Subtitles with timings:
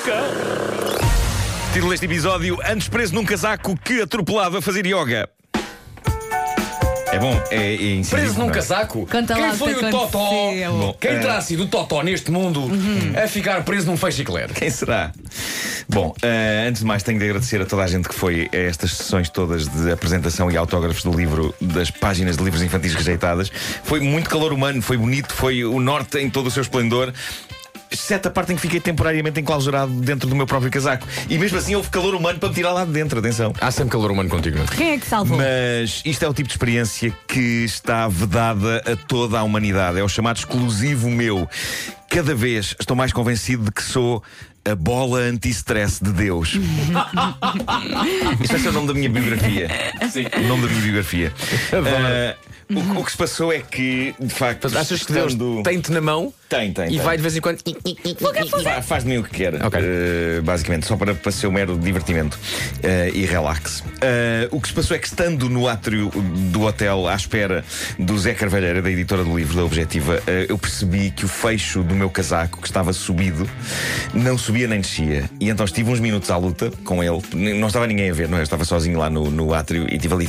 [0.00, 0.22] maluca.
[1.72, 5.28] Título deste episódio: Antes preso num casaco que atropelava a fazer yoga.
[7.12, 8.54] É bom, é, é incisivo, Preso num não é?
[8.54, 9.04] casaco?
[9.04, 10.18] Conta lá Quem o foi que o Totó?
[10.70, 12.70] Bom, Quem eh, terá sido o Totó neste mundo
[13.20, 14.52] a ficar preso num feixe-eclair?
[14.54, 15.10] Quem será?
[15.88, 18.56] Bom, eh, antes de mais tenho de agradecer a toda a gente que foi a
[18.56, 23.50] estas sessões todas de apresentação e autógrafos do livro, das páginas de livros infantis rejeitadas.
[23.82, 27.12] Foi muito calor humano, foi bonito, foi o norte em todo o seu esplendor.
[27.92, 31.06] Exceto a parte em que fiquei temporariamente enclausurado dentro do meu próprio casaco.
[31.28, 33.52] E mesmo assim houve calor humano para me tirar lá de dentro, atenção.
[33.60, 34.68] Há sempre calor humano contigo, não é?
[34.68, 35.36] Quem é que salvou?
[35.36, 39.98] Mas isto é o tipo de experiência que está vedada a toda a humanidade.
[39.98, 41.48] É o chamado exclusivo meu.
[42.08, 44.22] Cada vez estou mais convencido de que sou
[44.64, 46.58] a bola anti-stress de Deus.
[48.40, 49.68] Isto vai ser o nome da minha biografia.
[50.10, 50.26] Sim.
[50.36, 51.32] O nome da minha biografia.
[51.72, 52.36] Ah,
[52.72, 56.00] o, o que se passou é que, de facto, Achas que Deus estando- tem-te na
[56.00, 56.98] mão tem, tem, e tem.
[56.98, 57.58] vai de vez em quando.
[58.62, 59.80] Fa- Faz de mim o que quer, Ok.
[59.82, 62.38] eh, basicamente, só para, para ser um mero divertimento
[62.82, 63.82] eh, e relax.
[64.00, 66.10] Eh, o que se passou é que, estando no átrio
[66.50, 67.64] do hotel à espera
[67.98, 71.94] do Zé Carvalheira, da editora do livro da Objetiva, eu percebi que o fecho do
[71.94, 73.48] meu casaco, que estava subido,
[74.12, 75.30] não subia nem descia.
[75.38, 77.22] E então estive uns minutos à luta com ele.
[77.54, 78.40] Não estava ninguém a ver, não é?
[78.40, 80.26] Eu estava sozinho lá no, no átrio e estive ali.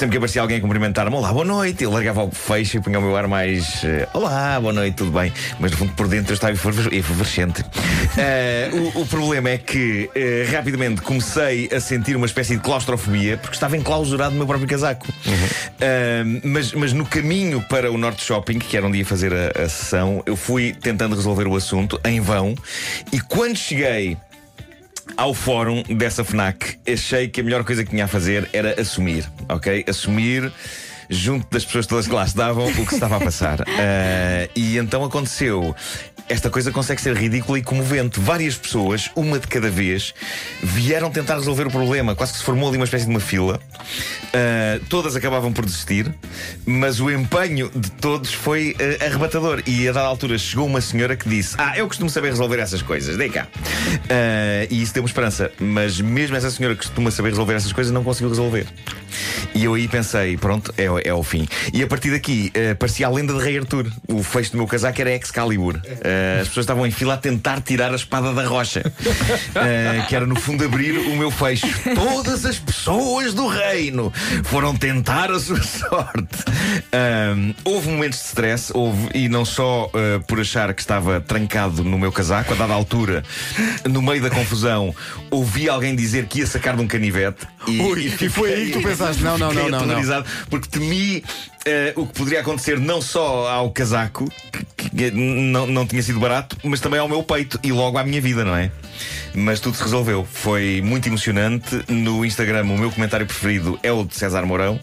[0.00, 1.84] Sempre que aparecia alguém a cumprimentar-me, olá, boa noite.
[1.84, 3.84] Eu largava o fecho e punha o meu ar mais.
[3.84, 5.30] eh, olá, boa noite, tudo bem.
[5.58, 7.62] Mas no fundo, por dentro, eu estava eferves- efervescente.
[8.16, 13.36] Eh, o, o problema é que eh, rapidamente comecei a sentir uma espécie de claustrofobia
[13.36, 15.06] porque estava enclausurado no meu próprio casaco.
[15.80, 19.62] Eh, mas, mas no caminho para o Norte Shopping, que era onde ia fazer a,
[19.64, 22.54] a sessão, eu fui tentando resolver o assunto em vão.
[23.12, 24.16] E quando cheguei
[25.16, 29.30] ao fórum dessa FNAC, achei que a melhor coisa que tinha a fazer era assumir,
[29.48, 29.84] ok?
[29.88, 30.52] Assumir
[31.10, 33.62] junto das pessoas todas que lá estavam o que se estava a passar.
[33.62, 35.74] Ah, e então aconteceu.
[36.28, 38.20] Esta coisa consegue ser ridícula e comovente.
[38.20, 40.14] Várias pessoas, uma de cada vez,
[40.62, 42.14] vieram tentar resolver o problema.
[42.14, 43.58] Quase que se formou ali uma espécie de uma fila.
[44.32, 46.14] Ah, todas acabavam por desistir,
[46.64, 49.60] mas o empenho de todos foi ah, arrebatador.
[49.66, 52.80] E a dada altura chegou uma senhora que disse: Ah, eu costumo saber resolver essas
[52.80, 53.48] coisas, dei cá.
[54.70, 55.50] E isso deu-me esperança.
[55.58, 58.68] Mas mesmo essa senhora que costuma saber resolver essas coisas não conseguiu resolver.
[59.54, 61.46] E eu aí pensei, pronto, é, é o fim.
[61.72, 63.90] E a partir daqui eh, parecia a lenda de Rei Arthur.
[64.08, 65.80] O fecho do meu casaco era Excalibur.
[65.84, 68.82] Eh, as pessoas estavam em fila a tentar tirar a espada da rocha,
[69.54, 71.66] Eh, que era no fundo abrir o meu fecho.
[71.94, 74.12] Todas as pessoas do reino
[74.44, 76.44] foram tentar a sua sorte.
[77.64, 81.98] Houve momentos de stress, houve, e não só eh, por achar que estava trancado no
[81.98, 83.22] meu casaco, a dada altura,
[83.88, 84.94] no meio da confusão,
[85.30, 87.46] ouvi alguém dizer que ia sacar de um canivete.
[87.66, 90.24] E, Ui, e foi aí que tu pensaste, não, não, não, não, não.
[90.48, 91.24] porque temi
[91.66, 94.26] eh, o que poderia acontecer não só ao casaco,
[94.76, 98.04] que, que não, não tinha sido barato, mas também ao meu peito e logo à
[98.04, 98.70] minha vida, não é?
[99.34, 100.26] Mas tudo se resolveu.
[100.30, 101.84] Foi muito emocionante.
[101.88, 104.80] No Instagram, o meu comentário preferido é o de César Mourão.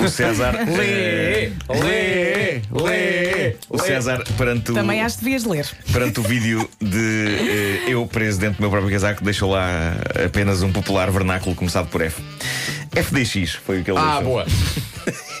[0.00, 0.56] O César.
[0.66, 3.56] Lê, lê, lê.
[3.68, 5.66] O César, perante o, Também acho que devias ler.
[5.92, 10.62] perante o vídeo de eh, eu preso dentro do meu próprio casaco, deixou lá apenas
[10.62, 12.20] um popular vernáculo começado por F.
[13.02, 14.24] FDX foi o que ele Ah, deixou.
[14.24, 14.46] boa.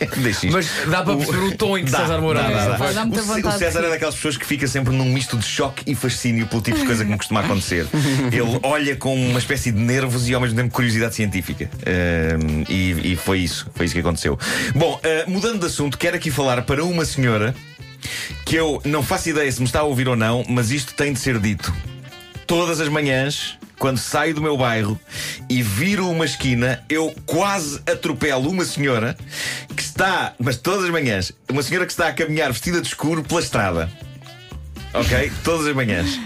[0.00, 0.44] FDX.
[0.52, 2.92] Mas dá para perceber o tom em que Dá, César Mourão dá, dá, dá.
[2.92, 5.36] Dá muita O Ce- vontade O César é daquelas pessoas que fica sempre num misto
[5.36, 7.86] de choque e fascínio pelo tipo de coisa que me costuma acontecer.
[8.30, 11.68] Ele olha com uma espécie de nervos e ao mesmo tempo curiosidade científica.
[11.86, 14.38] Ahm, e, e foi isso, foi isso que aconteceu.
[14.74, 17.54] Bom, ah, mudando de assunto, quero aqui falar para uma senhora
[18.44, 21.12] que eu não faço ideia se me está a ouvir ou não, mas isto tem
[21.12, 21.74] de ser dito.
[22.46, 24.98] Todas as manhãs, quando saio do meu bairro
[25.48, 29.16] e viro uma esquina, eu quase atropelo uma senhora
[29.74, 33.22] que está, mas todas as manhãs, uma senhora que está a caminhar vestida de escuro
[33.22, 33.90] pela estrada.
[34.92, 35.30] Ok?
[35.44, 36.18] Todas as manhãs.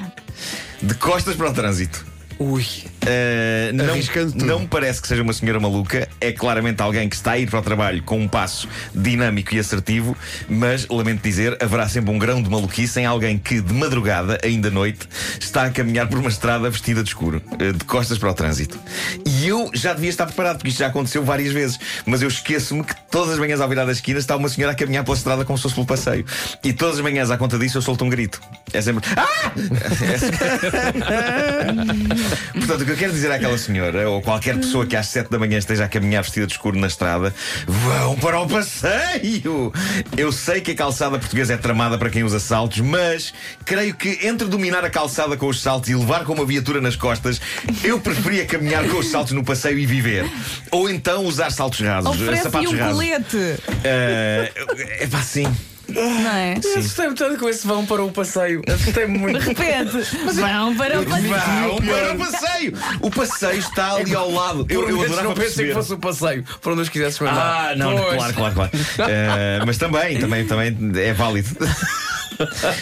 [0.81, 2.07] De costas para o trânsito.
[2.39, 2.90] Ui.
[3.03, 7.33] Uh, não, não me parece que seja uma senhora maluca, é claramente alguém que está
[7.33, 10.17] a ir para o trabalho com um passo dinâmico e assertivo,
[10.49, 14.69] mas lamento dizer, haverá sempre um grão de maluquice em alguém que, de madrugada, ainda
[14.69, 15.09] à noite,
[15.41, 18.79] está a caminhar por uma estrada vestida de escuro, uh, de costas para o trânsito.
[19.27, 22.85] E eu já devia estar preparado, porque isto já aconteceu várias vezes, mas eu esqueço-me
[22.85, 25.45] que todas as manhãs ao virar da esquina está uma senhora a caminhar pela estrada
[25.45, 26.25] como se fosse pelo passeio.
[26.63, 28.41] E todas as manhãs, à conta disso, eu solto um grito.
[28.73, 29.05] É sempre.
[29.17, 29.51] Ah!
[32.55, 35.39] Portanto, o que eu quero dizer àquela senhora, ou qualquer pessoa que às 7 da
[35.39, 37.35] manhã esteja a caminhar vestida de escuro na estrada,
[37.67, 39.73] vão para o passeio!
[40.17, 43.33] Eu sei que a calçada portuguesa é tramada para quem usa saltos, mas
[43.65, 46.97] creio que entre dominar a calçada com os saltos e levar com uma viatura nas
[46.97, 47.41] costas,
[47.83, 50.31] eu preferia caminhar com os saltos no passeio e viver.
[50.71, 52.95] Ou então usar saltos rasos, Oferece-lhe sapatos um rasos.
[52.95, 53.37] colete.
[53.85, 55.47] é pá, sim.
[55.95, 56.55] Não é?
[56.55, 58.63] Assustei-me tanto com esse vão para o passeio.
[58.67, 59.39] Assustei-me muito.
[59.39, 59.91] Repete.
[60.35, 61.69] Vão para o passeio.
[61.69, 62.75] Vão para o passeio!
[63.01, 64.67] O passeio está ali ao lado.
[64.69, 65.75] Eu, eu adorava não pensei que perceber.
[65.75, 67.71] fosse o passeio para onde os quisesses mandar.
[67.71, 68.17] Ah, não, não, Pois.
[68.17, 68.71] claro, claro, claro.
[69.11, 71.49] Eh, mas também, também, também é válido.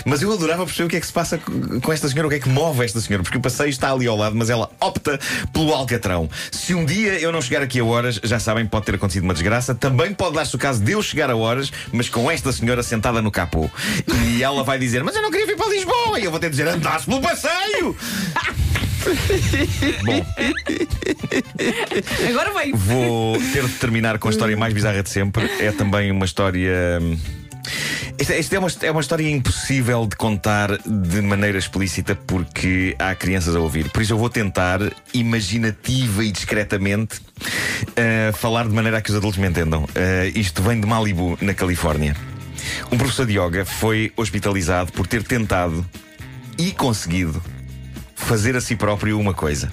[0.05, 2.37] Mas eu adorava perceber o que é que se passa com esta senhora, o que
[2.37, 5.19] é que move esta senhora, porque o passeio está ali ao lado, mas ela opta
[5.53, 6.29] pelo Alcatrão.
[6.51, 9.35] Se um dia eu não chegar aqui a horas, já sabem, pode ter acontecido uma
[9.35, 9.75] desgraça.
[9.75, 13.21] Também pode dar-se o caso de eu chegar a horas, mas com esta senhora sentada
[13.23, 13.71] no capô.
[14.27, 16.19] E ela vai dizer: Mas eu não queria vir para Lisboa.
[16.19, 17.97] E eu vou ter de dizer: Andaste pelo passeio!
[20.05, 20.27] Bom,
[22.29, 22.73] Agora vem.
[22.73, 25.51] Vou ter de terminar com a história mais bizarra de sempre.
[25.59, 27.01] É também uma história.
[28.19, 32.97] Hum, Esta, esta é, uma, é uma história impossível de contar de maneira explícita porque
[32.99, 33.91] há crianças a ouvir.
[33.91, 34.81] Por isso eu vou tentar,
[35.15, 39.85] imaginativa e discretamente, uh, falar de maneira a que os adultos me entendam.
[39.85, 39.89] Uh,
[40.35, 42.17] isto vem de Malibu, na Califórnia.
[42.91, 45.87] Um professor de yoga foi hospitalizado por ter tentado
[46.59, 47.43] e conseguido
[48.17, 49.73] fazer a si próprio uma coisa.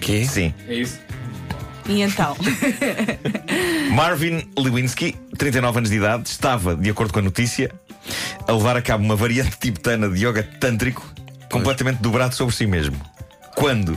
[0.00, 0.24] Quê?
[0.24, 0.54] Sim.
[0.68, 1.00] É isso.
[1.88, 2.36] E então?
[4.04, 7.70] Marvin Lewinsky, 39 anos de idade, estava, de acordo com a notícia,
[8.48, 11.04] a levar a cabo uma variante tibetana de yoga tântrico
[11.52, 12.98] completamente dobrado sobre si mesmo.
[13.54, 13.94] Quando,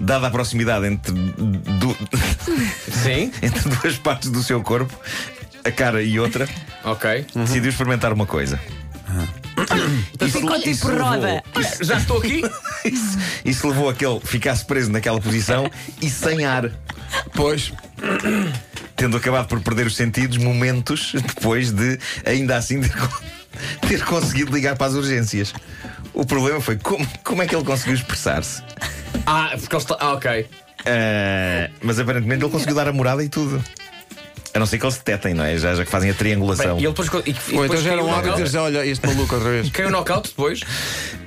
[0.00, 1.94] dada a proximidade entre, du-
[3.04, 3.30] Sim.
[3.42, 4.98] entre duas partes do seu corpo,
[5.62, 6.48] a cara e outra,
[6.82, 7.26] Ok.
[7.34, 8.58] decidiu experimentar uma coisa.
[10.22, 11.42] Isso- Ficou isso tipo levou- roda.
[11.60, 12.42] isso- Já estou aqui?
[12.86, 15.68] Isso, isso levou a que ele ficasse preso naquela posição
[16.00, 16.70] e sem ar.
[17.34, 17.72] Pois.
[18.96, 22.92] Tendo acabado por perder os sentidos momentos depois de, ainda assim, ter,
[23.88, 25.52] ter conseguido ligar para as urgências.
[26.14, 28.62] O problema foi como, como é que ele conseguiu expressar-se.
[29.26, 29.96] Ah, porque ele está.
[30.00, 30.48] Ah, ok.
[30.86, 33.62] Ah, mas aparentemente ele conseguiu dar a morada e tudo.
[34.54, 35.58] A não ser que eles detetem, não é?
[35.58, 36.76] Já, já que fazem a triangulação.
[36.76, 37.08] Bem, e ele depois.
[37.26, 38.42] E, e Ou depois então já era um hábito knockout?
[38.44, 39.70] dizer, olha, este maluco outra vez.
[39.70, 40.60] Caiu no knockout depois.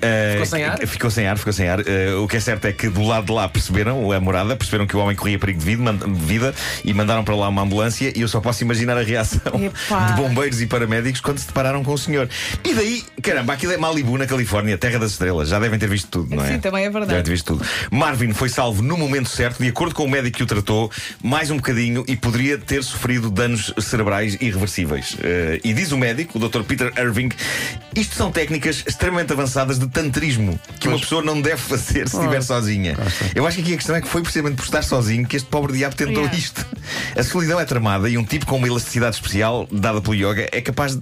[0.02, 0.88] Ah, Ficou sem ar?
[0.88, 1.80] Ficou sem ar, ficou sem ar.
[1.80, 4.86] Ah, o que é certo é que do lado de lá perceberam a morada, perceberam
[4.88, 8.12] que o homem corria perigo de vida, de vida e mandaram para lá uma ambulância.
[8.16, 10.08] E eu só posso imaginar a reação Epá.
[10.08, 12.30] de bombeiros e paramédicos quando se depararam com o senhor.
[12.64, 15.50] E daí, caramba, aquilo é Malibu, na Califórnia, terra das estrelas.
[15.50, 16.54] Já devem ter visto tudo, não é?
[16.54, 17.10] Sim, também é verdade.
[17.10, 17.66] Devem ter visto tudo.
[17.92, 20.92] Marvin foi salvo no momento certo, de acordo com o médico que o tratou,
[21.24, 25.18] mais um bocadinho e poderia ter sofrido danos cerebrais irreversíveis.
[25.22, 26.64] Eh, e diz o médico, o Dr.
[26.64, 27.30] Peter Irving,
[27.96, 32.42] isto são técnicas extremamente avançadas de tantrismo que uma pessoa não deve fazer se estiver
[32.42, 32.98] sozinha.
[33.36, 35.48] Eu acho que aqui a questão é que foi precisamente por estar sozinho que este
[35.50, 36.38] pobre diabo tentou Yeah.
[36.38, 36.66] isto.
[37.16, 40.62] A solidão é tramada e um tipo com uma elasticidade especial dada pelo yoga é
[40.62, 41.02] capaz de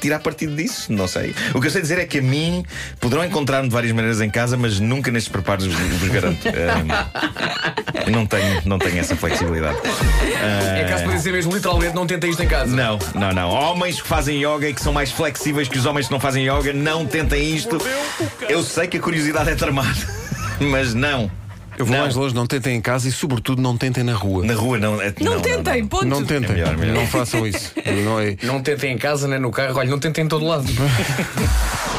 [0.00, 1.34] tirar partido disso, não sei.
[1.54, 2.64] O que eu sei dizer é que a mim
[3.00, 6.46] poderão encontrar-me de várias maneiras em casa, mas nunca nestes preparos vos, garanto.
[6.48, 9.78] Ahm, não, tenho, não tenho essa flexibilidade.
[10.76, 12.74] É caso para dizer mesmo, literalmente, não tentem isto em casa.
[12.74, 13.50] Não, não, não.
[13.50, 16.44] Homens que fazem yoga e que são mais flexíveis que os homens que não fazem
[16.44, 17.78] yoga, não tentem isto.
[18.48, 19.98] Eu sei que a curiosidade é tramada,
[20.60, 21.30] mas não.
[21.78, 22.02] Eu vou Não.
[22.02, 24.44] mais longe, não tentem em casa e, sobretudo, não tentem na rua.
[24.44, 25.00] Na rua não.
[25.00, 25.88] é- Não, não, tentem, não.
[25.88, 26.06] ponto.
[26.06, 26.50] Não tentem.
[26.50, 26.94] É melhor, melhor.
[26.96, 27.72] Não façam isso.
[28.04, 28.36] Não é.
[28.42, 29.78] Não tentem em casa nem no carro.
[29.78, 30.64] Olha, não tentem em todo lado.